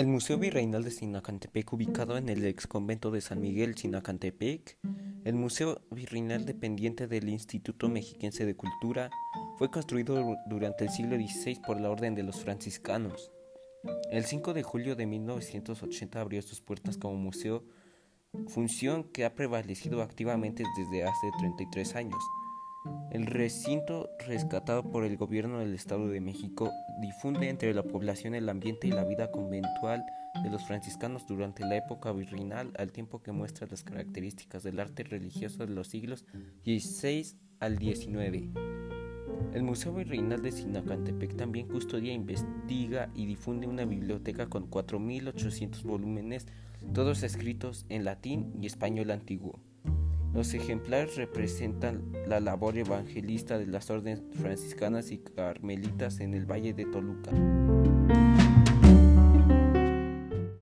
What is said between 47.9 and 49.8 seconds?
latín y español antiguo.